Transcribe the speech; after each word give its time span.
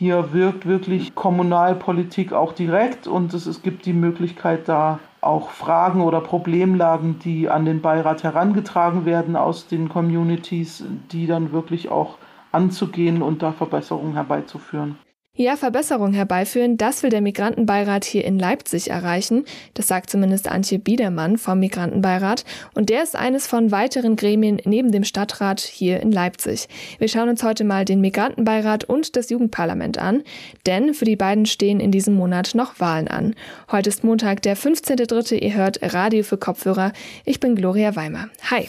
hier 0.00 0.32
wirkt 0.32 0.64
wirklich 0.64 1.14
Kommunalpolitik 1.14 2.32
auch 2.32 2.54
direkt 2.54 3.06
und 3.06 3.34
es, 3.34 3.44
es 3.44 3.60
gibt 3.60 3.84
die 3.84 3.92
Möglichkeit, 3.92 4.66
da 4.66 4.98
auch 5.20 5.50
Fragen 5.50 6.00
oder 6.00 6.22
Problemlagen, 6.22 7.18
die 7.18 7.50
an 7.50 7.66
den 7.66 7.82
Beirat 7.82 8.22
herangetragen 8.22 9.04
werden 9.04 9.36
aus 9.36 9.66
den 9.66 9.90
Communities, 9.90 10.82
die 11.12 11.26
dann 11.26 11.52
wirklich 11.52 11.90
auch 11.90 12.16
anzugehen 12.50 13.20
und 13.20 13.42
da 13.42 13.52
Verbesserungen 13.52 14.14
herbeizuführen. 14.14 14.96
Ja, 15.40 15.56
Verbesserung 15.56 16.12
herbeiführen, 16.12 16.76
das 16.76 17.02
will 17.02 17.08
der 17.08 17.22
Migrantenbeirat 17.22 18.04
hier 18.04 18.26
in 18.26 18.38
Leipzig 18.38 18.90
erreichen. 18.90 19.46
Das 19.72 19.88
sagt 19.88 20.10
zumindest 20.10 20.50
Antje 20.50 20.78
Biedermann 20.78 21.38
vom 21.38 21.60
Migrantenbeirat. 21.60 22.44
Und 22.74 22.90
der 22.90 23.02
ist 23.02 23.16
eines 23.16 23.46
von 23.46 23.70
weiteren 23.70 24.16
Gremien 24.16 24.60
neben 24.66 24.92
dem 24.92 25.02
Stadtrat 25.02 25.60
hier 25.60 26.00
in 26.00 26.12
Leipzig. 26.12 26.68
Wir 26.98 27.08
schauen 27.08 27.30
uns 27.30 27.42
heute 27.42 27.64
mal 27.64 27.86
den 27.86 28.02
Migrantenbeirat 28.02 28.84
und 28.84 29.16
das 29.16 29.30
Jugendparlament 29.30 29.96
an, 29.96 30.24
denn 30.66 30.92
für 30.92 31.06
die 31.06 31.16
beiden 31.16 31.46
stehen 31.46 31.80
in 31.80 31.90
diesem 31.90 32.12
Monat 32.12 32.54
noch 32.54 32.78
Wahlen 32.78 33.08
an. 33.08 33.34
Heute 33.72 33.88
ist 33.88 34.04
Montag, 34.04 34.42
der 34.42 34.58
15.3. 34.58 35.36
Ihr 35.36 35.54
hört 35.54 35.78
Radio 35.94 36.22
für 36.22 36.36
Kopfhörer. 36.36 36.92
Ich 37.24 37.40
bin 37.40 37.54
Gloria 37.54 37.96
Weimer. 37.96 38.28
Hi. 38.50 38.68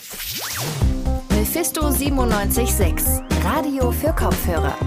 Mephisto 1.35 1.89
97.6, 1.89 3.23
Radio 3.43 3.91
für 3.91 4.13
Kopfhörer. 4.13 4.77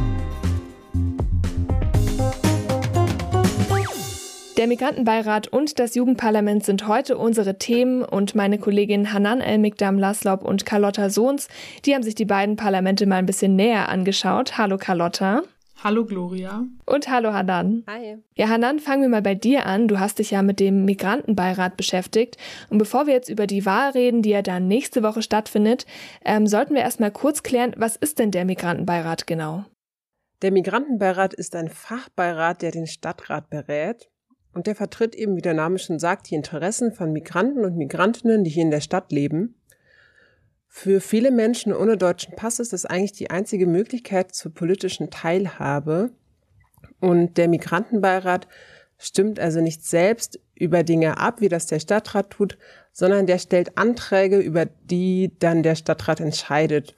Der 4.65 4.69
Migrantenbeirat 4.71 5.49
und 5.49 5.79
das 5.79 5.95
Jugendparlament 5.95 6.65
sind 6.65 6.89
heute 6.89 7.19
unsere 7.19 7.59
Themen 7.59 8.03
und 8.03 8.35
meine 8.35 8.59
Kollegin 8.59 9.13
Hanan 9.13 9.43
El-Mikdam-Laslob 9.43 10.43
und 10.43 10.65
Carlotta 10.65 11.11
Sohns, 11.11 11.49
die 11.85 11.95
haben 11.95 12.03
sich 12.03 12.15
die 12.15 12.25
beiden 12.25 12.57
Parlamente 12.57 13.05
mal 13.05 13.17
ein 13.17 13.27
bisschen 13.27 13.57
näher 13.57 13.91
angeschaut. 13.91 14.57
Hallo 14.57 14.79
Carlotta. 14.79 15.43
Hallo 15.83 16.07
Gloria. 16.07 16.65
Und 16.87 17.11
hallo 17.11 17.35
Hanan. 17.35 17.85
Hi. 17.87 18.17
Ja, 18.37 18.49
Hanan, 18.49 18.79
fangen 18.79 19.03
wir 19.03 19.11
mal 19.11 19.21
bei 19.21 19.35
dir 19.35 19.67
an. 19.67 19.87
Du 19.87 20.01
hast 20.01 20.19
dich 20.19 20.31
ja 20.31 20.41
mit 20.41 20.61
dem 20.61 20.87
Migrantenbeirat 20.87 21.77
beschäftigt. 21.77 22.39
Und 22.71 22.79
bevor 22.79 23.07
wir 23.07 23.13
jetzt 23.13 23.29
über 23.29 23.47
die 23.47 23.67
Wahl 23.67 23.91
reden, 23.91 24.23
die 24.23 24.31
ja 24.31 24.41
dann 24.41 24.67
nächste 24.67 25.03
Woche 25.03 25.21
stattfindet, 25.21 25.85
ähm, 26.25 26.47
sollten 26.47 26.75
wir 26.75 26.81
erstmal 26.81 27.11
kurz 27.11 27.43
klären, 27.43 27.75
was 27.77 27.97
ist 27.97 28.19
denn 28.19 28.31
der 28.31 28.47
Migrantenbeirat 28.47 29.27
genau? 29.27 29.67
Der 30.41 30.53
Migrantenbeirat 30.53 31.35
ist 31.35 31.55
ein 31.55 31.69
Fachbeirat, 31.69 32.63
der 32.63 32.71
den 32.71 32.87
Stadtrat 32.87 33.51
berät. 33.51 34.09
Und 34.55 34.69
der 34.69 34.77
vertritt 34.77 35.15
eben, 35.15 35.37
wie 35.37 35.43
der 35.43 35.55
Name 35.55 35.79
schon 35.79 35.99
sagt, 35.99 36.31
die 36.31 36.37
Interessen 36.37 36.93
von 36.93 37.13
Migranten 37.13 37.65
und 37.65 37.77
Migrantinnen, 37.77 38.45
die 38.45 38.51
hier 38.51 38.63
in 38.63 38.71
der 38.71 38.81
Stadt 38.81 39.11
leben. 39.11 39.57
Für 40.69 41.01
viele 41.01 41.31
Menschen 41.31 41.73
ohne 41.73 41.97
deutschen 41.97 42.35
Pass 42.35 42.61
ist 42.61 42.73
das 42.73 42.87
eigentlich 42.87 43.13
die 43.13 43.31
einzige 43.31 43.67
Möglichkeit 43.67 44.35
zur 44.35 44.55
politischen 44.55 45.11
Teilhabe. 45.11 46.11
Und 47.01 47.37
der 47.37 47.49
Migrantenbeirat 47.49 48.49
stimmt 48.99 49.41
also 49.41 49.61
nicht 49.61 49.85
selbst 49.85 50.41
über 50.55 50.83
Dinge 50.83 51.19
ab, 51.19 51.41
wie 51.41 51.49
das 51.49 51.67
der 51.67 51.81
Stadtrat 51.81 52.31
tut, 52.31 52.57
sondern 52.93 53.27
der 53.27 53.39
stellt 53.39 53.77
Anträge, 53.77 54.39
über 54.39 54.67
die 54.67 55.33
dann 55.41 55.63
der 55.63 55.75
Stadtrat 55.75 56.21
entscheidet. 56.21 56.95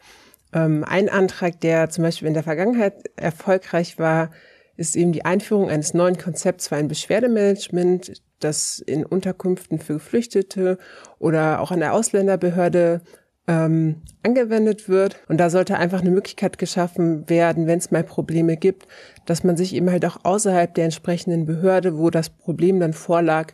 Ähm, 0.52 0.84
ein 0.84 1.08
Antrag, 1.08 1.60
der 1.60 1.88
zum 1.88 2.04
Beispiel 2.04 2.28
in 2.28 2.34
der 2.34 2.42
Vergangenheit 2.42 3.10
erfolgreich 3.16 3.98
war, 3.98 4.30
ist 4.76 4.96
eben 4.96 5.12
die 5.12 5.24
Einführung 5.24 5.70
eines 5.70 5.94
neuen 5.94 6.18
Konzepts 6.18 6.68
für 6.68 6.76
ein 6.76 6.88
Beschwerdemanagement, 6.88 8.22
das 8.40 8.78
in 8.78 9.04
Unterkünften 9.04 9.78
für 9.78 9.94
Geflüchtete 9.94 10.78
oder 11.18 11.60
auch 11.60 11.70
an 11.70 11.80
der 11.80 11.94
Ausländerbehörde 11.94 13.00
ähm, 13.48 14.02
angewendet 14.22 14.88
wird. 14.88 15.16
Und 15.28 15.38
da 15.38 15.50
sollte 15.50 15.78
einfach 15.78 16.00
eine 16.00 16.10
Möglichkeit 16.10 16.58
geschaffen 16.58 17.28
werden, 17.28 17.66
wenn 17.66 17.78
es 17.78 17.90
mal 17.90 18.04
Probleme 18.04 18.56
gibt, 18.56 18.86
dass 19.24 19.44
man 19.44 19.56
sich 19.56 19.74
eben 19.74 19.90
halt 19.90 20.04
auch 20.04 20.18
außerhalb 20.24 20.74
der 20.74 20.84
entsprechenden 20.84 21.46
Behörde, 21.46 21.96
wo 21.98 22.10
das 22.10 22.30
Problem 22.30 22.80
dann 22.80 22.92
vorlag, 22.92 23.52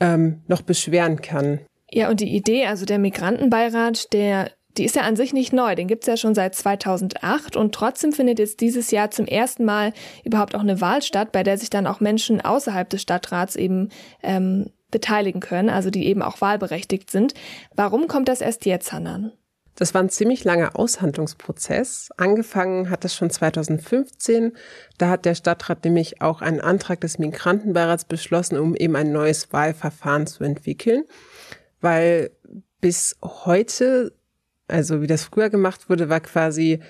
ähm, 0.00 0.42
noch 0.46 0.62
beschweren 0.62 1.20
kann. 1.22 1.60
Ja, 1.90 2.10
und 2.10 2.20
die 2.20 2.34
Idee, 2.34 2.66
also 2.66 2.84
der 2.84 2.98
Migrantenbeirat, 2.98 4.12
der 4.12 4.50
die 4.76 4.84
ist 4.84 4.96
ja 4.96 5.02
an 5.02 5.16
sich 5.16 5.32
nicht 5.32 5.52
neu, 5.52 5.74
den 5.74 5.88
gibt's 5.88 6.06
ja 6.06 6.16
schon 6.16 6.34
seit 6.34 6.54
2008 6.54 7.56
und 7.56 7.74
trotzdem 7.74 8.12
findet 8.12 8.38
jetzt 8.38 8.60
dieses 8.60 8.90
Jahr 8.90 9.10
zum 9.10 9.26
ersten 9.26 9.64
Mal 9.64 9.92
überhaupt 10.24 10.54
auch 10.54 10.60
eine 10.60 10.80
Wahl 10.80 11.02
statt, 11.02 11.32
bei 11.32 11.42
der 11.42 11.58
sich 11.58 11.70
dann 11.70 11.86
auch 11.86 12.00
Menschen 12.00 12.40
außerhalb 12.40 12.88
des 12.88 13.02
Stadtrats 13.02 13.56
eben 13.56 13.88
ähm, 14.22 14.70
beteiligen 14.90 15.40
können, 15.40 15.68
also 15.68 15.90
die 15.90 16.06
eben 16.06 16.22
auch 16.22 16.40
wahlberechtigt 16.40 17.10
sind. 17.10 17.34
Warum 17.74 18.08
kommt 18.08 18.28
das 18.28 18.40
erst 18.40 18.66
jetzt, 18.66 18.92
Hanan? 18.92 19.32
Das 19.78 19.94
war 19.94 20.02
ein 20.02 20.10
ziemlich 20.10 20.42
langer 20.42 20.76
Aushandlungsprozess. 20.76 22.10
Angefangen 22.16 22.90
hat 22.90 23.04
das 23.04 23.14
schon 23.14 23.30
2015. 23.30 24.56
Da 24.98 25.08
hat 25.08 25.24
der 25.24 25.36
Stadtrat 25.36 25.84
nämlich 25.84 26.20
auch 26.20 26.40
einen 26.40 26.60
Antrag 26.60 27.00
des 27.00 27.20
Migrantenbeirats 27.20 28.04
beschlossen, 28.04 28.58
um 28.58 28.74
eben 28.74 28.96
ein 28.96 29.12
neues 29.12 29.52
Wahlverfahren 29.52 30.26
zu 30.26 30.42
entwickeln. 30.42 31.04
Weil 31.80 32.32
bis 32.80 33.16
heute 33.22 34.12
also 34.68 35.02
wie 35.02 35.06
das 35.06 35.24
früher 35.24 35.50
gemacht 35.50 35.88
wurde, 35.88 36.08
war 36.08 36.20
quasi, 36.20 36.80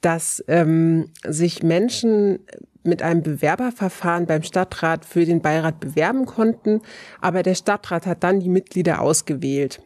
dass 0.00 0.44
ähm, 0.48 1.10
sich 1.24 1.62
Menschen 1.62 2.40
mit 2.82 3.02
einem 3.02 3.22
Bewerberverfahren 3.22 4.26
beim 4.26 4.42
Stadtrat 4.42 5.04
für 5.04 5.24
den 5.24 5.42
Beirat 5.42 5.80
bewerben 5.80 6.24
konnten, 6.26 6.80
aber 7.20 7.42
der 7.42 7.54
Stadtrat 7.54 8.06
hat 8.06 8.22
dann 8.22 8.40
die 8.40 8.48
Mitglieder 8.48 9.00
ausgewählt. 9.00 9.80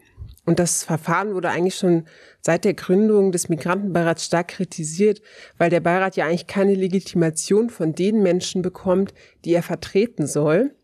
Und 0.46 0.58
das 0.58 0.84
Verfahren 0.84 1.34
wurde 1.34 1.50
eigentlich 1.50 1.76
schon 1.76 2.06
seit 2.40 2.64
der 2.64 2.74
Gründung 2.74 3.30
des 3.30 3.48
Migrantenbeirats 3.48 4.24
stark 4.24 4.48
kritisiert, 4.48 5.20
weil 5.58 5.70
der 5.70 5.80
Beirat 5.80 6.16
ja 6.16 6.26
eigentlich 6.26 6.46
keine 6.46 6.74
Legitimation 6.74 7.70
von 7.70 7.94
den 7.94 8.22
Menschen 8.22 8.62
bekommt, 8.62 9.14
die 9.44 9.54
er 9.54 9.62
vertreten 9.62 10.26
soll. 10.26 10.74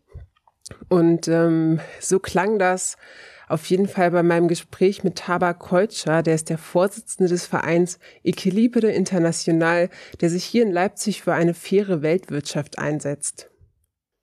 Und 0.89 1.27
ähm, 1.27 1.79
so 1.99 2.19
klang 2.19 2.59
das 2.59 2.97
auf 3.47 3.65
jeden 3.69 3.87
Fall 3.87 4.11
bei 4.11 4.23
meinem 4.23 4.47
Gespräch 4.47 5.03
mit 5.03 5.15
Taba 5.15 5.53
Keutscher, 5.53 6.21
der 6.21 6.35
ist 6.35 6.49
der 6.49 6.57
Vorsitzende 6.57 7.29
des 7.29 7.45
Vereins 7.45 7.99
Equilibre 8.23 8.91
International, 8.91 9.89
der 10.19 10.29
sich 10.29 10.43
hier 10.43 10.63
in 10.63 10.71
Leipzig 10.71 11.21
für 11.21 11.33
eine 11.33 11.53
faire 11.53 12.01
Weltwirtschaft 12.01 12.77
einsetzt. 12.77 13.49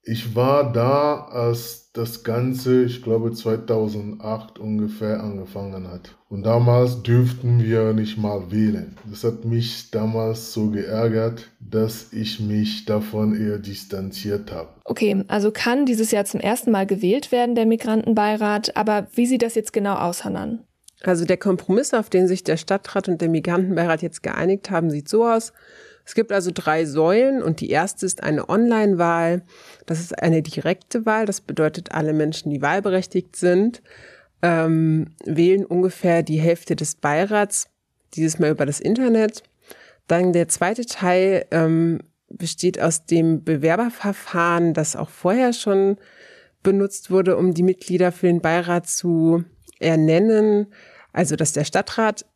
Ich 0.07 0.35
war 0.37 0.71
da, 0.71 1.29
als 1.31 1.91
das 1.95 2.25
Ganze, 2.25 2.85
ich 2.85 3.03
glaube 3.03 3.33
2008 3.33 4.59
ungefähr 4.59 5.23
angefangen 5.23 5.89
hat. 5.89 6.15
Und 6.29 6.45
damals 6.45 7.03
dürften 7.03 7.63
wir 7.63 7.95
nicht 7.95 8.19
mal 8.19 8.51
wählen. 8.51 8.99
Das 9.09 9.25
hat 9.25 9.45
mich 9.45 9.91
damals 9.93 10.53
so 10.53 10.71
geärgert, 10.71 11.49
dass 11.61 12.13
ich 12.13 12.41
mich 12.41 12.85
davon 12.85 13.35
eher 13.35 13.59
distanziert 13.59 14.53
habe. 14.53 14.69
Okay, 14.85 15.25
also 15.29 15.53
kann 15.53 15.87
dieses 15.87 16.11
Jahr 16.11 16.27
zum 16.27 16.41
ersten 16.41 16.71
Mal 16.71 16.87
gewählt 16.87 17.33
werden, 17.33 17.55
der 17.55 17.65
Migrantenbeirat. 17.65 18.77
Aber 18.77 19.07
wie 19.15 19.27
sieht 19.27 19.43
das 19.43 19.55
jetzt 19.55 19.73
genau 19.73 19.95
aus, 19.95 20.25
Hanan? 20.25 20.65
Also 21.03 21.25
der 21.25 21.37
Kompromiss, 21.37 21.95
auf 21.95 22.11
den 22.11 22.29
sich 22.29 22.45
der 22.45 22.57
Stadtrat 22.57 23.09
und 23.09 23.21
der 23.21 23.29
Migrantenbeirat 23.29 24.03
jetzt 24.03 24.23
geeinigt 24.23 24.71
haben, 24.71 24.91
sieht 24.91 25.09
so 25.09 25.27
aus. 25.27 25.53
Es 26.05 26.15
gibt 26.15 26.33
also 26.33 26.51
drei 26.53 26.85
Säulen 26.85 27.43
und 27.43 27.61
die 27.61 27.71
erste 27.71 28.05
ist 28.05 28.23
eine 28.23 28.49
Online-Wahl. 28.49 29.43
Das 29.87 30.01
ist 30.01 30.21
eine 30.23 30.43
direkte 30.43 31.07
Wahl. 31.07 31.25
Das 31.25 31.41
bedeutet, 31.41 31.93
alle 31.93 32.13
Menschen, 32.13 32.51
die 32.51 32.61
wahlberechtigt 32.61 33.37
sind, 33.37 33.83
ähm, 34.43 35.15
wählen 35.25 35.65
ungefähr 35.65 36.23
die 36.23 36.41
Hälfte 36.41 36.77
des 36.77 36.97
Beirats, 36.97 37.69
dieses 38.15 38.39
Mal 38.39 38.51
über 38.51 38.67
das 38.67 38.81
Internet. 38.81 39.43
Dann 40.07 40.35
der 40.35 40.49
zweite 40.49 40.85
Teil 40.85 41.47
ähm, 41.51 42.01
besteht 42.29 42.81
aus 42.81 43.07
dem 43.07 43.43
Bewerberverfahren, 43.43 44.75
das 44.75 44.97
auch 44.97 45.09
vorher 45.09 45.53
schon 45.55 45.97
benutzt 46.63 47.11
wurde, 47.11 47.37
um 47.37 47.55
die 47.55 47.63
Mitglieder 47.63 48.13
für 48.13 48.27
den 48.27 48.41
Beirat 48.41 48.87
zu 48.87 49.45
ernennen. 49.79 50.67
Also, 51.13 51.37
dass 51.37 51.53
der 51.53 51.65
Stadtrat 51.65 52.27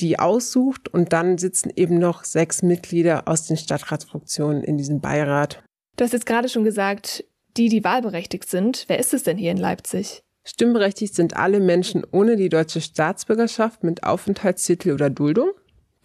die 0.00 0.18
aussucht 0.18 0.88
und 0.88 1.12
dann 1.12 1.38
sitzen 1.38 1.72
eben 1.74 1.98
noch 1.98 2.24
sechs 2.24 2.62
Mitglieder 2.62 3.28
aus 3.28 3.46
den 3.46 3.56
Stadtratsfraktionen 3.56 4.62
in 4.62 4.76
diesem 4.76 5.00
Beirat. 5.00 5.62
Du 5.96 6.04
hast 6.04 6.12
jetzt 6.12 6.26
gerade 6.26 6.48
schon 6.48 6.64
gesagt, 6.64 7.24
die, 7.56 7.68
die 7.68 7.84
wahlberechtigt 7.84 8.48
sind. 8.48 8.84
Wer 8.88 8.98
ist 8.98 9.14
es 9.14 9.22
denn 9.22 9.38
hier 9.38 9.50
in 9.50 9.56
Leipzig? 9.56 10.22
Stimmberechtigt 10.44 11.14
sind 11.14 11.36
alle 11.36 11.60
Menschen 11.60 12.04
ohne 12.12 12.36
die 12.36 12.48
deutsche 12.48 12.80
Staatsbürgerschaft 12.80 13.82
mit 13.82 14.04
Aufenthaltstitel 14.04 14.92
oder 14.92 15.10
Duldung. 15.10 15.50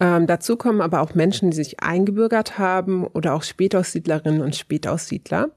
Ähm, 0.00 0.26
dazu 0.26 0.56
kommen 0.56 0.80
aber 0.80 1.00
auch 1.00 1.14
Menschen, 1.14 1.50
die 1.50 1.56
sich 1.56 1.80
eingebürgert 1.80 2.58
haben 2.58 3.06
oder 3.06 3.34
auch 3.34 3.44
Spätaussiedlerinnen 3.44 4.40
und 4.40 4.56
Spätaussiedler. 4.56 5.50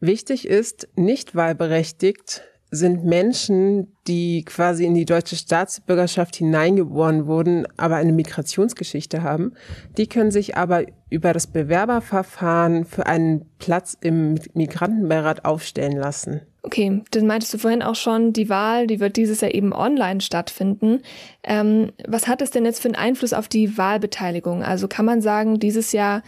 Wichtig 0.00 0.48
ist, 0.48 0.88
nicht 0.96 1.36
wahlberechtigt 1.36 2.42
sind 2.74 3.04
Menschen, 3.04 3.94
die 4.08 4.44
quasi 4.44 4.86
in 4.86 4.94
die 4.94 5.04
deutsche 5.04 5.36
Staatsbürgerschaft 5.36 6.34
hineingeboren 6.36 7.26
wurden, 7.26 7.66
aber 7.76 7.96
eine 7.96 8.12
Migrationsgeschichte 8.12 9.22
haben. 9.22 9.52
Die 9.98 10.06
können 10.08 10.30
sich 10.30 10.56
aber 10.56 10.86
über 11.10 11.34
das 11.34 11.46
Bewerberverfahren 11.46 12.86
für 12.86 13.06
einen 13.06 13.44
Platz 13.58 13.96
im 14.00 14.38
Migrantenbeirat 14.54 15.44
aufstellen 15.44 15.98
lassen. 15.98 16.40
Okay, 16.62 17.02
das 17.10 17.22
meintest 17.22 17.52
du 17.52 17.58
vorhin 17.58 17.82
auch 17.82 17.96
schon, 17.96 18.32
die 18.32 18.48
Wahl, 18.48 18.86
die 18.86 19.00
wird 19.00 19.16
dieses 19.16 19.42
Jahr 19.42 19.52
eben 19.52 19.74
online 19.74 20.22
stattfinden. 20.22 21.02
Ähm, 21.44 21.92
was 22.08 22.26
hat 22.26 22.40
es 22.40 22.50
denn 22.50 22.64
jetzt 22.64 22.80
für 22.80 22.88
einen 22.88 22.94
Einfluss 22.94 23.34
auf 23.34 23.48
die 23.48 23.76
Wahlbeteiligung? 23.76 24.62
Also 24.62 24.88
kann 24.88 25.04
man 25.04 25.20
sagen, 25.20 25.58
dieses 25.58 25.92
Jahr 25.92 26.22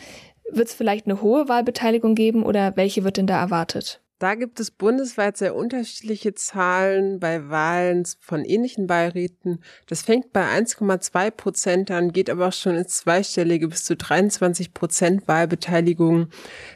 Wird 0.51 0.69
es 0.69 0.75
vielleicht 0.75 1.07
eine 1.07 1.23
hohe 1.23 1.49
Wahlbeteiligung 1.49 2.15
geben 2.15 2.45
oder 2.45 2.77
welche 2.77 3.03
wird 3.03 3.17
denn 3.17 3.27
da 3.27 3.41
erwartet? 3.41 4.04
Da 4.21 4.37
gibt 4.37 4.61
es 4.61 4.71
bundesweit 4.71 5.37
sehr 5.37 5.57
unterschiedliche 5.57 6.35
Zahlen 6.35 7.19
bei 7.19 7.49
Wahlen 7.49 8.05
von 8.21 8.45
ähnlichen 8.45 8.87
Beiräten. 8.87 9.59
Das 9.89 10.03
fängt 10.03 10.33
bei 10.33 10.45
1,2 10.45 11.31
Prozent 11.33 11.91
an, 11.91 12.13
geht 12.13 12.31
aber 12.31 12.49
auch 12.49 12.53
schon 12.53 12.77
ins 12.77 12.99
Zweistellige 12.99 13.69
bis 13.69 13.85
zu 13.85 13.97
23 13.97 14.73
Prozent 14.73 15.27
Wahlbeteiligung. 15.27 16.29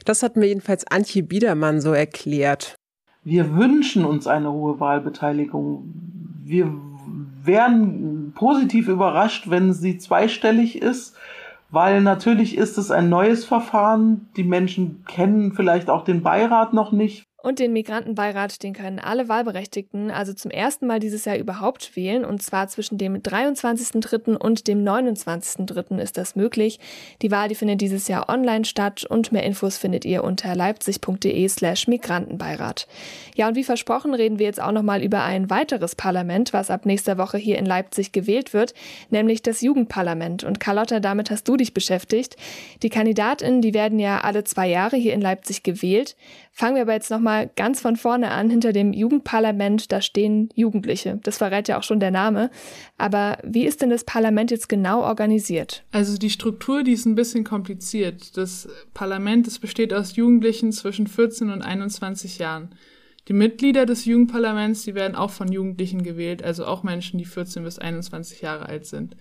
Das 0.04 0.24
hat 0.24 0.36
mir 0.36 0.46
jedenfalls 0.46 0.86
Antje 0.88 1.22
Biedermann 1.22 1.80
so 1.80 1.92
erklärt. 1.92 2.74
Wir 3.22 3.54
wünschen 3.56 4.04
uns 4.04 4.26
eine 4.26 4.52
hohe 4.52 4.80
Wahlbeteiligung. 4.80 5.94
Wir 6.42 6.72
wären 7.44 8.32
positiv 8.34 8.88
überrascht, 8.88 9.48
wenn 9.48 9.72
sie 9.72 9.98
zweistellig 9.98 10.82
ist 10.82 11.14
weil 11.70 12.00
natürlich 12.00 12.56
ist 12.56 12.78
es 12.78 12.90
ein 12.90 13.08
neues 13.10 13.44
Verfahren. 13.44 14.28
Die 14.36 14.44
Menschen 14.44 15.04
kennen 15.06 15.52
vielleicht 15.52 15.90
auch 15.90 16.04
den 16.04 16.22
Beirat 16.22 16.72
noch 16.72 16.92
nicht. 16.92 17.27
Und 17.48 17.60
den 17.60 17.72
Migrantenbeirat, 17.72 18.62
den 18.62 18.74
können 18.74 18.98
alle 18.98 19.30
Wahlberechtigten 19.30 20.10
also 20.10 20.34
zum 20.34 20.50
ersten 20.50 20.86
Mal 20.86 21.00
dieses 21.00 21.24
Jahr 21.24 21.38
überhaupt 21.38 21.96
wählen. 21.96 22.26
Und 22.26 22.42
zwar 22.42 22.68
zwischen 22.68 22.98
dem 22.98 23.22
23.03. 23.22 24.36
und 24.36 24.68
dem 24.68 24.84
29.03. 24.84 25.98
ist 25.98 26.18
das 26.18 26.36
möglich. 26.36 26.78
Die 27.22 27.30
Wahl, 27.30 27.48
die 27.48 27.54
findet 27.54 27.80
dieses 27.80 28.06
Jahr 28.06 28.28
online 28.28 28.66
statt 28.66 29.06
und 29.08 29.32
mehr 29.32 29.44
Infos 29.44 29.78
findet 29.78 30.04
ihr 30.04 30.24
unter 30.24 30.54
leipzig.de 30.54 31.48
slash 31.48 31.88
Migrantenbeirat. 31.88 32.86
Ja, 33.34 33.48
und 33.48 33.54
wie 33.54 33.64
versprochen 33.64 34.12
reden 34.12 34.38
wir 34.38 34.44
jetzt 34.44 34.60
auch 34.60 34.72
nochmal 34.72 35.02
über 35.02 35.22
ein 35.22 35.48
weiteres 35.48 35.94
Parlament, 35.94 36.52
was 36.52 36.70
ab 36.70 36.84
nächster 36.84 37.16
Woche 37.16 37.38
hier 37.38 37.56
in 37.56 37.64
Leipzig 37.64 38.12
gewählt 38.12 38.52
wird, 38.52 38.74
nämlich 39.08 39.40
das 39.40 39.62
Jugendparlament. 39.62 40.44
Und 40.44 40.60
Carlotta, 40.60 41.00
damit 41.00 41.30
hast 41.30 41.48
du 41.48 41.56
dich 41.56 41.72
beschäftigt. 41.72 42.36
Die 42.82 42.90
Kandidatinnen, 42.90 43.62
die 43.62 43.72
werden 43.72 43.98
ja 43.98 44.20
alle 44.20 44.44
zwei 44.44 44.68
Jahre 44.68 44.96
hier 44.96 45.14
in 45.14 45.22
Leipzig 45.22 45.62
gewählt. 45.62 46.14
Fangen 46.58 46.74
wir 46.74 46.82
aber 46.82 46.94
jetzt 46.94 47.12
nochmal 47.12 47.37
ganz 47.46 47.80
von 47.80 47.96
vorne 47.96 48.30
an. 48.30 48.50
Hinter 48.50 48.72
dem 48.72 48.92
Jugendparlament, 48.92 49.92
da 49.92 50.00
stehen 50.00 50.48
Jugendliche. 50.54 51.20
Das 51.22 51.38
verrät 51.38 51.68
ja 51.68 51.78
auch 51.78 51.82
schon 51.82 52.00
der 52.00 52.10
Name. 52.10 52.50
Aber 52.96 53.38
wie 53.44 53.66
ist 53.66 53.82
denn 53.82 53.90
das 53.90 54.04
Parlament 54.04 54.50
jetzt 54.50 54.68
genau 54.68 55.02
organisiert? 55.02 55.84
Also 55.92 56.16
die 56.18 56.30
Struktur, 56.30 56.82
die 56.82 56.92
ist 56.92 57.06
ein 57.06 57.14
bisschen 57.14 57.44
kompliziert. 57.44 58.36
Das 58.36 58.68
Parlament, 58.94 59.46
das 59.46 59.58
besteht 59.58 59.92
aus 59.92 60.16
Jugendlichen 60.16 60.72
zwischen 60.72 61.06
14 61.06 61.50
und 61.50 61.62
21 61.62 62.38
Jahren. 62.38 62.70
Die 63.28 63.34
Mitglieder 63.34 63.84
des 63.84 64.06
Jugendparlaments, 64.06 64.84
die 64.84 64.94
werden 64.94 65.14
auch 65.14 65.30
von 65.30 65.52
Jugendlichen 65.52 66.02
gewählt, 66.02 66.42
also 66.42 66.64
auch 66.64 66.82
Menschen, 66.82 67.18
die 67.18 67.26
14 67.26 67.62
bis 67.62 67.78
21 67.78 68.40
Jahre 68.40 68.66
alt 68.66 68.86
sind. 68.86 69.16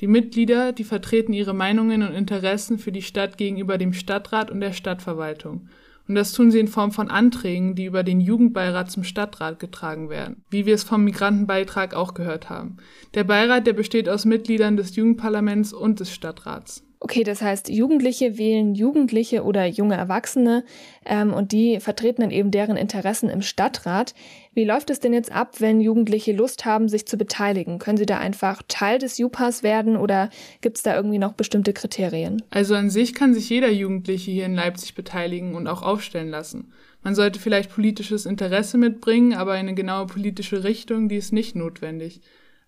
Die 0.00 0.08
Mitglieder, 0.08 0.72
die 0.72 0.82
vertreten 0.82 1.32
ihre 1.32 1.54
Meinungen 1.54 2.02
und 2.02 2.14
Interessen 2.14 2.78
für 2.78 2.90
die 2.90 3.02
Stadt 3.02 3.38
gegenüber 3.38 3.78
dem 3.78 3.92
Stadtrat 3.92 4.50
und 4.50 4.60
der 4.60 4.72
Stadtverwaltung. 4.72 5.68
Und 6.06 6.16
das 6.16 6.32
tun 6.32 6.50
sie 6.50 6.60
in 6.60 6.68
Form 6.68 6.92
von 6.92 7.10
Anträgen, 7.10 7.74
die 7.74 7.86
über 7.86 8.02
den 8.02 8.20
Jugendbeirat 8.20 8.90
zum 8.90 9.04
Stadtrat 9.04 9.58
getragen 9.58 10.10
werden, 10.10 10.44
wie 10.50 10.66
wir 10.66 10.74
es 10.74 10.84
vom 10.84 11.04
Migrantenbeitrag 11.04 11.94
auch 11.94 12.14
gehört 12.14 12.50
haben. 12.50 12.76
Der 13.14 13.24
Beirat, 13.24 13.66
der 13.66 13.72
besteht 13.72 14.08
aus 14.08 14.24
Mitgliedern 14.24 14.76
des 14.76 14.96
Jugendparlaments 14.96 15.72
und 15.72 16.00
des 16.00 16.12
Stadtrats. 16.12 16.84
Okay, 17.04 17.22
das 17.22 17.42
heißt, 17.42 17.68
Jugendliche 17.68 18.38
wählen 18.38 18.74
Jugendliche 18.74 19.44
oder 19.44 19.66
junge 19.66 19.94
Erwachsene 19.94 20.64
ähm, 21.04 21.34
und 21.34 21.52
die 21.52 21.78
vertreten 21.78 22.22
dann 22.22 22.30
eben 22.30 22.50
deren 22.50 22.78
Interessen 22.78 23.28
im 23.28 23.42
Stadtrat. 23.42 24.14
Wie 24.54 24.64
läuft 24.64 24.88
es 24.88 25.00
denn 25.00 25.12
jetzt 25.12 25.30
ab, 25.30 25.56
wenn 25.60 25.82
Jugendliche 25.82 26.32
Lust 26.32 26.64
haben, 26.64 26.88
sich 26.88 27.06
zu 27.06 27.18
beteiligen? 27.18 27.78
Können 27.78 27.98
sie 27.98 28.06
da 28.06 28.16
einfach 28.16 28.62
Teil 28.68 28.98
des 28.98 29.18
JUPAs 29.18 29.62
werden 29.62 29.98
oder 29.98 30.30
gibt 30.62 30.78
es 30.78 30.82
da 30.82 30.96
irgendwie 30.96 31.18
noch 31.18 31.34
bestimmte 31.34 31.74
Kriterien? 31.74 32.42
Also 32.48 32.74
an 32.74 32.88
sich 32.88 33.12
kann 33.12 33.34
sich 33.34 33.50
jeder 33.50 33.70
Jugendliche 33.70 34.30
hier 34.30 34.46
in 34.46 34.54
Leipzig 34.54 34.94
beteiligen 34.94 35.54
und 35.56 35.66
auch 35.66 35.82
aufstellen 35.82 36.30
lassen. 36.30 36.72
Man 37.02 37.14
sollte 37.14 37.38
vielleicht 37.38 37.70
politisches 37.70 38.24
Interesse 38.24 38.78
mitbringen, 38.78 39.34
aber 39.34 39.52
eine 39.52 39.74
genaue 39.74 40.06
politische 40.06 40.64
Richtung, 40.64 41.10
die 41.10 41.16
ist 41.16 41.34
nicht 41.34 41.54
notwendig. 41.54 42.22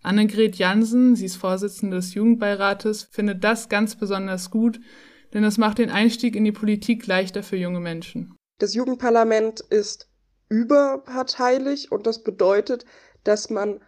Annegret 0.06 0.56
Jansen, 0.56 1.16
sie 1.16 1.26
ist 1.26 1.36
Vorsitzende 1.36 1.96
des 1.96 2.14
Jugendbeirates, 2.14 3.02
findet 3.10 3.42
das 3.42 3.68
ganz 3.68 3.96
besonders 3.96 4.52
gut, 4.52 4.78
denn 5.34 5.42
es 5.42 5.58
macht 5.58 5.78
den 5.78 5.90
Einstieg 5.90 6.36
in 6.36 6.44
die 6.44 6.52
Politik 6.52 7.08
leichter 7.08 7.42
für 7.42 7.56
junge 7.56 7.80
Menschen. 7.80 8.32
Das 8.58 8.74
Jugendparlament 8.74 9.60
ist 9.60 10.08
überparteilich 10.48 11.90
und 11.90 12.06
das 12.06 12.22
bedeutet, 12.22 12.84
dass 13.24 13.50
man 13.50 13.80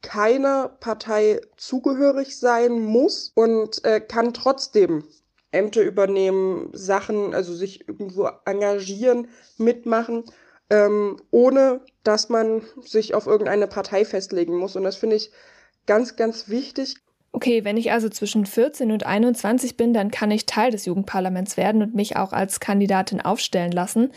keiner 0.00 0.68
Partei 0.80 1.42
zugehörig 1.58 2.38
sein 2.38 2.80
muss 2.80 3.32
und 3.34 3.84
äh, 3.84 4.00
kann 4.00 4.32
trotzdem 4.32 5.04
Ämter 5.52 5.82
übernehmen, 5.82 6.70
Sachen, 6.72 7.34
also 7.34 7.52
sich 7.54 7.86
irgendwo 7.86 8.30
engagieren, 8.46 9.28
mitmachen, 9.58 10.24
ähm, 10.70 11.20
ohne 11.30 11.82
dass 12.02 12.30
man 12.30 12.62
sich 12.82 13.14
auf 13.14 13.26
irgendeine 13.26 13.66
Partei 13.66 14.06
festlegen 14.06 14.56
muss. 14.56 14.74
Und 14.74 14.84
das 14.84 14.96
finde 14.96 15.16
ich 15.16 15.32
ganz, 15.86 16.16
ganz 16.16 16.48
wichtig. 16.48 16.96
Okay, 17.32 17.64
wenn 17.64 17.76
ich 17.76 17.92
also 17.92 18.08
zwischen 18.08 18.46
14 18.46 18.90
und 18.90 19.04
21 19.04 19.76
bin, 19.76 19.92
dann 19.92 20.10
kann 20.10 20.30
ich 20.30 20.46
Teil 20.46 20.70
des 20.70 20.86
Jugendparlaments 20.86 21.56
werden 21.56 21.82
und 21.82 21.94
mich 21.94 22.16
auch 22.16 22.32
als 22.32 22.60
Kandidatin 22.60 23.20
aufstellen 23.20 23.72
lassen. 23.72 24.10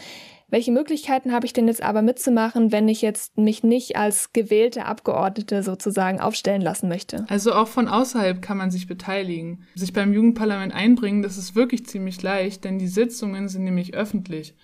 Welche 0.51 0.71
Möglichkeiten 0.71 1.31
habe 1.31 1.45
ich 1.45 1.53
denn 1.53 1.67
jetzt 1.67 1.83
aber 1.83 2.01
mitzumachen, 2.01 2.71
wenn 2.71 2.87
ich 2.87 3.03
jetzt 3.03 3.37
mich 3.37 3.61
nicht 3.61 3.97
als 3.97 4.33
gewählte 4.33 4.85
Abgeordnete 4.85 5.61
sozusagen 5.61 6.19
aufstellen 6.19 6.61
lassen 6.61 6.89
möchte? 6.89 7.25
Also 7.29 7.53
auch 7.53 7.67
von 7.67 7.87
außerhalb 7.87 8.41
kann 8.41 8.57
man 8.57 8.71
sich 8.71 8.87
beteiligen. 8.87 9.65
Sich 9.75 9.93
beim 9.93 10.11
Jugendparlament 10.11 10.73
einbringen, 10.73 11.21
das 11.21 11.37
ist 11.37 11.55
wirklich 11.55 11.85
ziemlich 11.85 12.21
leicht, 12.23 12.63
denn 12.63 12.79
die 12.79 12.87
Sitzungen 12.87 13.47
sind 13.47 13.63
nämlich 13.63 13.93
öffentlich. 13.93 14.55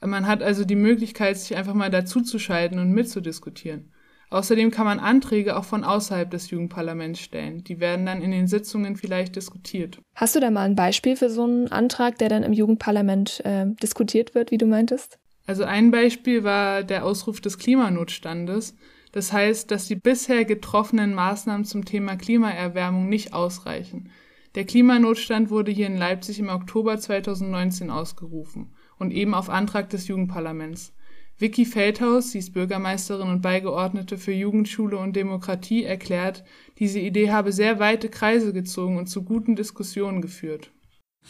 Man 0.00 0.26
hat 0.26 0.42
also 0.42 0.64
die 0.64 0.76
Möglichkeit, 0.76 1.36
sich 1.36 1.56
einfach 1.56 1.74
mal 1.74 1.90
dazuzuschalten 1.90 2.78
und 2.78 2.92
mitzudiskutieren. 2.92 3.92
Außerdem 4.30 4.70
kann 4.72 4.86
man 4.86 4.98
Anträge 4.98 5.56
auch 5.56 5.64
von 5.64 5.84
außerhalb 5.84 6.30
des 6.30 6.50
Jugendparlaments 6.50 7.20
stellen. 7.20 7.62
Die 7.62 7.78
werden 7.78 8.06
dann 8.06 8.22
in 8.22 8.32
den 8.32 8.48
Sitzungen 8.48 8.96
vielleicht 8.96 9.36
diskutiert. 9.36 10.00
Hast 10.16 10.34
du 10.34 10.40
da 10.40 10.50
mal 10.50 10.62
ein 10.62 10.74
Beispiel 10.74 11.16
für 11.16 11.30
so 11.30 11.44
einen 11.44 11.70
Antrag, 11.70 12.18
der 12.18 12.28
dann 12.28 12.42
im 12.42 12.52
Jugendparlament 12.52 13.44
äh, 13.44 13.66
diskutiert 13.80 14.34
wird, 14.34 14.50
wie 14.50 14.58
du 14.58 14.66
meintest? 14.66 15.18
Also 15.46 15.62
ein 15.62 15.92
Beispiel 15.92 16.42
war 16.42 16.82
der 16.82 17.04
Ausruf 17.04 17.40
des 17.40 17.58
Klimanotstandes. 17.58 18.74
Das 19.12 19.32
heißt, 19.32 19.70
dass 19.70 19.86
die 19.86 19.96
bisher 19.96 20.44
getroffenen 20.44 21.14
Maßnahmen 21.14 21.64
zum 21.64 21.84
Thema 21.84 22.16
Klimaerwärmung 22.16 23.08
nicht 23.08 23.32
ausreichen. 23.32 24.10
Der 24.56 24.64
Klimanotstand 24.64 25.50
wurde 25.50 25.70
hier 25.70 25.86
in 25.86 25.96
Leipzig 25.96 26.38
im 26.38 26.48
Oktober 26.48 26.98
2019 26.98 27.90
ausgerufen 27.90 28.72
und 28.98 29.12
eben 29.12 29.34
auf 29.34 29.50
Antrag 29.50 29.90
des 29.90 30.08
Jugendparlaments. 30.08 30.94
Vicky 31.38 31.66
Feldhaus, 31.66 32.30
sie 32.30 32.38
ist 32.38 32.54
Bürgermeisterin 32.54 33.28
und 33.28 33.42
Beigeordnete 33.42 34.16
für 34.16 34.32
Jugendschule 34.32 34.96
und 34.96 35.14
Demokratie, 35.14 35.84
erklärt, 35.84 36.44
diese 36.78 36.98
Idee 36.98 37.30
habe 37.30 37.52
sehr 37.52 37.78
weite 37.78 38.08
Kreise 38.08 38.54
gezogen 38.54 38.96
und 38.96 39.06
zu 39.08 39.22
guten 39.22 39.54
Diskussionen 39.54 40.22
geführt. 40.22 40.70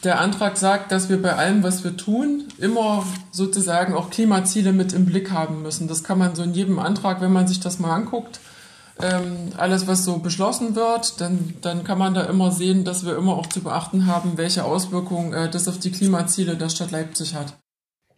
Der 0.03 0.21
Antrag 0.21 0.57
sagt, 0.57 0.91
dass 0.91 1.09
wir 1.09 1.21
bei 1.21 1.33
allem, 1.33 1.63
was 1.63 1.83
wir 1.83 1.97
tun, 1.97 2.45
immer 2.59 3.05
sozusagen 3.31 3.95
auch 3.95 4.09
Klimaziele 4.09 4.71
mit 4.71 4.93
im 4.93 5.05
Blick 5.05 5.31
haben 5.31 5.63
müssen. 5.63 5.87
Das 5.87 6.03
kann 6.03 6.19
man 6.19 6.35
so 6.35 6.43
in 6.43 6.53
jedem 6.53 6.79
Antrag, 6.79 7.19
wenn 7.19 7.33
man 7.33 7.47
sich 7.47 7.59
das 7.59 7.79
mal 7.79 7.93
anguckt, 7.93 8.39
ähm, 8.99 9.49
alles, 9.57 9.87
was 9.87 10.05
so 10.05 10.19
beschlossen 10.19 10.75
wird, 10.75 11.19
dann, 11.19 11.55
dann 11.61 11.83
kann 11.83 11.97
man 11.97 12.13
da 12.13 12.23
immer 12.23 12.51
sehen, 12.51 12.83
dass 12.83 13.05
wir 13.05 13.17
immer 13.17 13.35
auch 13.35 13.47
zu 13.47 13.61
beachten 13.61 14.05
haben, 14.05 14.37
welche 14.37 14.63
Auswirkungen 14.63 15.33
äh, 15.33 15.49
das 15.49 15.67
auf 15.67 15.79
die 15.79 15.91
Klimaziele 15.91 16.55
der 16.55 16.69
Stadt 16.69 16.91
Leipzig 16.91 17.35
hat. 17.35 17.57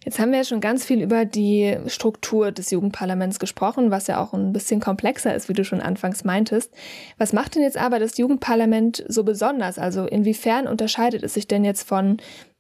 Jetzt 0.10 0.18
haben 0.18 0.32
wir 0.32 0.40
ja 0.40 0.44
schon 0.44 0.60
ganz 0.60 0.84
viel 0.84 1.04
über 1.04 1.24
die 1.24 1.78
Struktur 1.86 2.52
des 2.52 2.72
Jugendparlaments 2.72 3.38
gesprochen, 3.38 3.92
was 3.92 4.08
ja 4.08 4.20
auch 4.20 4.34
ein 4.34 4.54
bisschen 4.54 4.80
komplexer 4.80 5.36
ist, 5.36 5.50
wie 5.50 5.54
du 5.54 5.64
schon 5.64 5.82
anfangs 5.82 6.24
meintest. 6.24 6.74
Was 7.20 7.32
macht 7.32 7.54
denn 7.54 7.62
jetzt 7.62 7.78
aber 7.78 8.00
das 8.00 8.18
Jugendparlament 8.18 9.06
so 9.08 9.24
besonders? 9.24 9.78
Also 9.78 10.06
inwiefern 10.08 10.68
unterscheidet 10.68 11.22
es 11.22 11.36
sich 11.36 11.48
denn 11.48 11.64
jetzt 11.64 11.88
von 11.88 12.18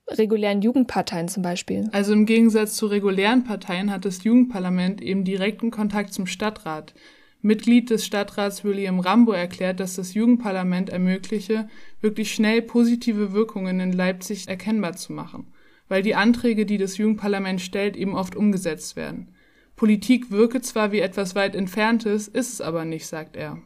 regulären 0.10 0.62
Jugendparteien 0.62 1.27
zum 1.27 1.41
Beispiel? 1.41 1.89
Also 1.91 2.13
im 2.13 2.27
Gegensatz 2.27 2.75
zu 2.75 2.86
regulären 2.86 3.44
Parteien 3.46 3.91
hat 3.91 4.06
das 4.06 4.24
Jugendparlament 4.24 5.01
eben 5.01 5.24
direkten 5.24 5.72
Kontakt 5.72 6.13
zum 6.13 6.27
Stadtrat. 6.27 6.94
Mitglied 7.41 7.89
des 7.89 8.06
Stadtrats 8.06 8.63
William 8.63 9.00
Rambo 9.00 9.32
erklärt, 9.32 9.79
dass 9.79 9.96
das 9.96 10.13
Jugendparlament 10.13 10.91
ermögliche, 10.91 11.68
wirklich 12.00 12.32
schnell 12.32 12.62
positive 12.62 13.34
Wirkungen 13.34 13.79
in 13.79 13.91
Leipzig 13.91 14.48
erkennbar 14.48 14.96
zu 14.98 15.13
machen 15.13 15.48
weil 15.89 16.01
die 16.01 16.15
Anträge, 16.15 16.65
die 16.65 16.77
das 16.77 16.98
Jugendparlament 16.98 17.60
stellt, 17.60 17.98
eben 17.98 18.15
oft 18.15 18.36
umgesetzt 18.36 18.96
werden. 18.96 19.36
Politik 19.75 20.31
wirke 20.31 20.62
zwar 20.62 20.91
wie 20.91 21.00
etwas 21.00 21.36
weit 21.36 21.55
Entferntes, 21.55 22.27
ist 22.27 22.53
es 22.53 22.62
aber 22.62 22.86
nicht, 22.86 23.08
sagt 23.08 23.36
er. 23.36 23.58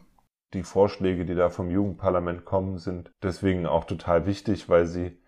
Die 0.52 0.62
Vorschläge, 0.62 1.24
die 1.24 1.34
da 1.34 1.50
vom 1.50 1.70
Jugendparlament 1.70 2.44
kommen, 2.44 2.78
sind 2.78 3.10
deswegen 3.22 3.66
auch 3.66 3.84
total 3.84 4.26
wichtig, 4.26 4.68
weil 4.68 4.86
sie 4.86 5.18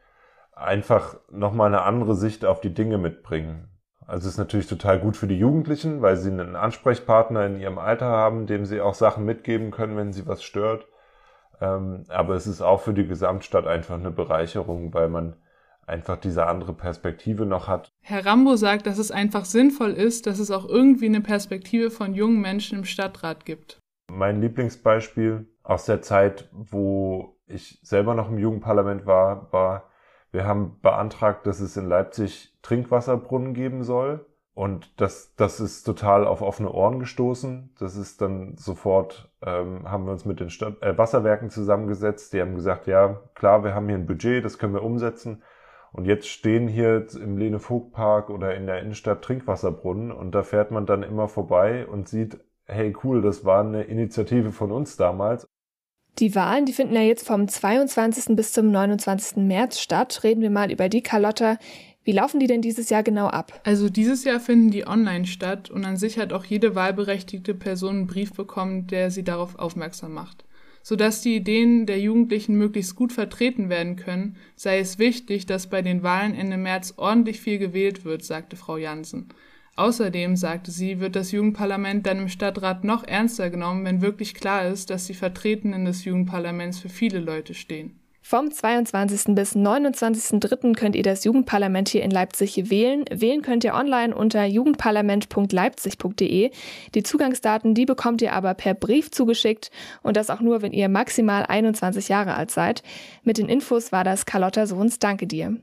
einfach 0.52 1.16
nochmal 1.30 1.66
eine 1.68 1.82
andere 1.82 2.14
Sicht 2.14 2.44
auf 2.44 2.60
die 2.60 2.72
Dinge 2.72 2.98
mitbringen. 2.98 3.68
Also 4.06 4.28
es 4.28 4.34
ist 4.34 4.38
natürlich 4.38 4.68
total 4.68 5.00
gut 5.00 5.16
für 5.16 5.26
die 5.26 5.38
Jugendlichen, 5.38 6.00
weil 6.00 6.16
sie 6.16 6.30
einen 6.30 6.54
Ansprechpartner 6.54 7.44
in 7.44 7.58
ihrem 7.58 7.78
Alter 7.78 8.06
haben, 8.06 8.46
dem 8.46 8.64
sie 8.64 8.80
auch 8.80 8.94
Sachen 8.94 9.24
mitgeben 9.24 9.72
können, 9.72 9.96
wenn 9.96 10.12
sie 10.12 10.26
was 10.26 10.44
stört. 10.44 10.86
Ähm, 11.60 12.04
aber 12.08 12.34
es 12.34 12.46
ist 12.46 12.62
auch 12.62 12.80
für 12.80 12.94
die 12.94 13.06
Gesamtstadt 13.06 13.66
einfach 13.66 13.96
eine 13.96 14.12
Bereicherung, 14.12 14.94
weil 14.94 15.08
man 15.08 15.34
einfach 15.86 16.16
diese 16.16 16.46
andere 16.46 16.72
Perspektive 16.72 17.46
noch 17.46 17.68
hat. 17.68 17.92
Herr 18.02 18.26
Rambo 18.26 18.56
sagt, 18.56 18.86
dass 18.86 18.98
es 18.98 19.10
einfach 19.10 19.44
sinnvoll 19.44 19.92
ist, 19.92 20.26
dass 20.26 20.38
es 20.38 20.50
auch 20.50 20.68
irgendwie 20.68 21.06
eine 21.06 21.20
Perspektive 21.20 21.90
von 21.90 22.14
jungen 22.14 22.40
Menschen 22.40 22.78
im 22.78 22.84
Stadtrat 22.84 23.44
gibt. 23.44 23.78
Mein 24.10 24.40
Lieblingsbeispiel 24.40 25.46
aus 25.62 25.84
der 25.84 26.02
Zeit, 26.02 26.48
wo 26.52 27.38
ich 27.46 27.78
selber 27.82 28.14
noch 28.14 28.28
im 28.28 28.38
Jugendparlament 28.38 29.06
war, 29.06 29.52
war, 29.52 29.90
wir 30.32 30.44
haben 30.44 30.78
beantragt, 30.82 31.46
dass 31.46 31.60
es 31.60 31.76
in 31.76 31.88
Leipzig 31.88 32.54
Trinkwasserbrunnen 32.62 33.54
geben 33.54 33.84
soll. 33.84 34.26
Und 34.52 35.00
das, 35.00 35.34
das 35.36 35.60
ist 35.60 35.82
total 35.84 36.26
auf 36.26 36.40
offene 36.40 36.72
Ohren 36.72 36.98
gestoßen. 36.98 37.74
Das 37.78 37.96
ist 37.96 38.22
dann 38.22 38.56
sofort, 38.56 39.30
ähm, 39.42 39.90
haben 39.90 40.06
wir 40.06 40.12
uns 40.12 40.24
mit 40.24 40.40
den 40.40 40.48
Stadt, 40.48 40.82
äh, 40.82 40.96
Wasserwerken 40.96 41.50
zusammengesetzt. 41.50 42.32
Die 42.32 42.40
haben 42.40 42.54
gesagt, 42.54 42.86
ja, 42.86 43.20
klar, 43.34 43.64
wir 43.64 43.74
haben 43.74 43.86
hier 43.86 43.96
ein 43.96 44.06
Budget, 44.06 44.44
das 44.44 44.58
können 44.58 44.72
wir 44.72 44.82
umsetzen. 44.82 45.42
Und 45.92 46.04
jetzt 46.04 46.28
stehen 46.28 46.68
hier 46.68 47.06
im 47.14 47.38
Lene-Vogt-Park 47.38 48.30
oder 48.30 48.54
in 48.54 48.66
der 48.66 48.80
Innenstadt 48.80 49.22
Trinkwasserbrunnen 49.22 50.12
und 50.12 50.34
da 50.34 50.42
fährt 50.42 50.70
man 50.70 50.86
dann 50.86 51.02
immer 51.02 51.28
vorbei 51.28 51.86
und 51.86 52.08
sieht, 52.08 52.38
hey 52.66 52.94
cool, 53.04 53.22
das 53.22 53.44
war 53.44 53.64
eine 53.64 53.84
Initiative 53.84 54.52
von 54.52 54.72
uns 54.72 54.96
damals. 54.96 55.46
Die 56.18 56.34
Wahlen, 56.34 56.64
die 56.64 56.72
finden 56.72 56.94
ja 56.94 57.02
jetzt 57.02 57.26
vom 57.26 57.46
22. 57.46 58.36
bis 58.36 58.52
zum 58.52 58.70
29. 58.70 59.36
März 59.36 59.80
statt. 59.80 60.20
Reden 60.24 60.40
wir 60.40 60.50
mal 60.50 60.72
über 60.72 60.88
die 60.88 61.02
Carlotta. 61.02 61.58
Wie 62.04 62.12
laufen 62.12 62.40
die 62.40 62.46
denn 62.46 62.62
dieses 62.62 62.88
Jahr 62.88 63.02
genau 63.02 63.26
ab? 63.26 63.60
Also 63.64 63.90
dieses 63.90 64.24
Jahr 64.24 64.40
finden 64.40 64.70
die 64.70 64.86
online 64.86 65.26
statt 65.26 65.70
und 65.70 65.84
an 65.84 65.98
sich 65.98 66.18
hat 66.18 66.32
auch 66.32 66.44
jede 66.44 66.74
wahlberechtigte 66.74 67.52
Person 67.52 67.96
einen 67.96 68.06
Brief 68.06 68.32
bekommen, 68.32 68.86
der 68.86 69.10
sie 69.10 69.24
darauf 69.24 69.58
aufmerksam 69.58 70.14
macht. 70.14 70.45
Sodass 70.88 71.20
die 71.20 71.34
Ideen 71.34 71.84
der 71.84 71.98
Jugendlichen 71.98 72.56
möglichst 72.56 72.94
gut 72.94 73.12
vertreten 73.12 73.68
werden 73.68 73.96
können, 73.96 74.36
sei 74.54 74.78
es 74.78 75.00
wichtig, 75.00 75.44
dass 75.44 75.66
bei 75.66 75.82
den 75.82 76.04
Wahlen 76.04 76.32
Ende 76.32 76.56
März 76.56 76.94
ordentlich 76.96 77.40
viel 77.40 77.58
gewählt 77.58 78.04
wird, 78.04 78.22
sagte 78.22 78.54
Frau 78.54 78.76
Jansen. 78.76 79.26
Außerdem, 79.74 80.36
sagte 80.36 80.70
sie, 80.70 81.00
wird 81.00 81.16
das 81.16 81.32
Jugendparlament 81.32 82.06
dann 82.06 82.20
im 82.20 82.28
Stadtrat 82.28 82.84
noch 82.84 83.02
ernster 83.02 83.50
genommen, 83.50 83.84
wenn 83.84 84.00
wirklich 84.00 84.32
klar 84.32 84.68
ist, 84.68 84.88
dass 84.90 85.08
die 85.08 85.14
Vertretenen 85.14 85.86
des 85.86 86.04
Jugendparlaments 86.04 86.78
für 86.78 86.88
viele 86.88 87.18
Leute 87.18 87.54
stehen. 87.54 87.98
Vom 88.28 88.50
22. 88.50 89.36
bis 89.36 89.54
29.03. 89.54 90.74
könnt 90.74 90.96
ihr 90.96 91.04
das 91.04 91.22
Jugendparlament 91.22 91.88
hier 91.88 92.02
in 92.02 92.10
Leipzig 92.10 92.70
wählen. 92.70 93.04
Wählen 93.08 93.40
könnt 93.40 93.62
ihr 93.62 93.74
online 93.74 94.16
unter 94.16 94.44
jugendparlament.leipzig.de. 94.44 96.50
Die 96.96 97.02
Zugangsdaten, 97.04 97.74
die 97.74 97.86
bekommt 97.86 98.22
ihr 98.22 98.32
aber 98.32 98.54
per 98.54 98.74
Brief 98.74 99.12
zugeschickt 99.12 99.70
und 100.02 100.16
das 100.16 100.28
auch 100.28 100.40
nur, 100.40 100.60
wenn 100.60 100.72
ihr 100.72 100.88
maximal 100.88 101.46
21 101.46 102.08
Jahre 102.08 102.34
alt 102.34 102.50
seid. 102.50 102.82
Mit 103.22 103.38
den 103.38 103.48
Infos 103.48 103.92
war 103.92 104.02
das 104.02 104.26
Carlotta 104.26 104.66
Sohns. 104.66 104.98
Danke 104.98 105.28
dir. 105.28 105.58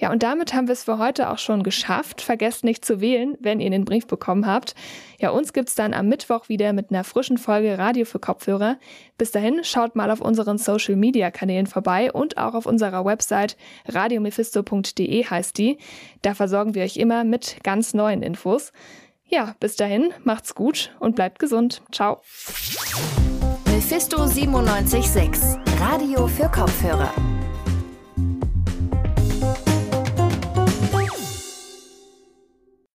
Ja, 0.00 0.10
und 0.10 0.24
damit 0.24 0.52
haben 0.52 0.66
wir 0.66 0.72
es 0.72 0.82
für 0.82 0.98
heute 0.98 1.30
auch 1.30 1.38
schon 1.38 1.62
geschafft. 1.62 2.22
Vergesst 2.22 2.64
nicht 2.64 2.84
zu 2.84 3.00
wählen, 3.00 3.36
wenn 3.38 3.60
ihr 3.60 3.70
den 3.70 3.84
Brief 3.84 4.08
bekommen 4.08 4.48
habt. 4.48 4.74
Ja, 5.20 5.30
uns 5.30 5.52
gibt's 5.52 5.76
dann 5.76 5.94
am 5.94 6.08
Mittwoch 6.08 6.48
wieder 6.48 6.72
mit 6.72 6.90
einer 6.90 7.04
frischen 7.04 7.38
Folge 7.38 7.78
Radio 7.78 8.04
für 8.04 8.18
Kopfhörer. 8.18 8.78
Bis 9.16 9.30
dahin 9.30 9.62
schaut 9.62 9.94
mal 9.94 10.10
auf 10.10 10.20
unseren 10.20 10.58
Social 10.58 10.96
Media 10.96 11.30
Kanälen 11.30 11.68
vorbei 11.68 11.99
und 12.08 12.38
auch 12.38 12.54
auf 12.54 12.66
unserer 12.66 13.04
Website 13.04 13.56
radiomephisto.de 13.86 15.24
heißt 15.26 15.58
die. 15.58 15.78
Da 16.22 16.34
versorgen 16.34 16.74
wir 16.74 16.84
euch 16.84 16.96
immer 16.96 17.24
mit 17.24 17.58
ganz 17.62 17.92
neuen 17.92 18.22
Infos. 18.22 18.72
Ja, 19.26 19.54
bis 19.60 19.76
dahin, 19.76 20.12
macht's 20.24 20.54
gut 20.54 20.96
und 20.98 21.14
bleibt 21.14 21.38
gesund. 21.38 21.82
Ciao. 21.92 22.20
Mephisto 23.66 24.26
976, 24.26 25.56
Radio 25.80 26.26
für 26.26 26.48
Kopfhörer. 26.48 27.12